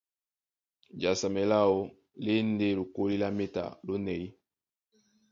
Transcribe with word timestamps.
Jasamɛ 1.01 1.41
láō 1.51 1.77
lá 2.23 2.31
e 2.39 2.41
ndé 2.51 2.67
lokólí 2.77 3.15
lá 3.21 3.27
méta 3.37 3.63
lónɛ̌y. 3.85 4.23